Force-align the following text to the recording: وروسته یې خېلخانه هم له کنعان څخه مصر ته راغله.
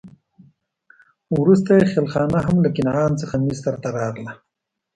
وروسته 1.39 1.69
یې 1.77 1.85
خېلخانه 1.93 2.39
هم 2.45 2.55
له 2.65 2.69
کنعان 2.75 3.11
څخه 3.21 3.35
مصر 3.45 3.73
ته 3.83 3.89
راغله. 3.97 4.33